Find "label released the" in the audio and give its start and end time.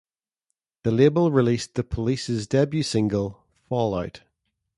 0.89-1.83